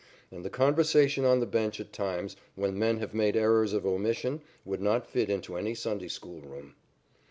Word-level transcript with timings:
And 0.31 0.43
the 0.43 0.49
conversation 0.49 1.25
on 1.25 1.41
the 1.41 1.45
bench 1.45 1.79
at 1.79 1.93
times, 1.93 2.35
when 2.55 2.79
men 2.79 2.97
have 2.97 3.13
made 3.13 3.35
errors 3.37 3.71
of 3.71 3.85
omission, 3.85 4.41
would 4.65 4.81
not 4.81 5.05
fit 5.05 5.29
into 5.29 5.57
any 5.57 5.75
Sunday 5.75 6.07
school 6.07 6.41
room. 6.41 6.73